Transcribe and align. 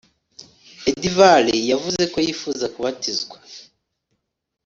edvard 0.91 1.47
yavuze 1.71 2.03
ko 2.11 2.17
yifuzaga 2.25 2.71
kubatizwa 2.75 3.37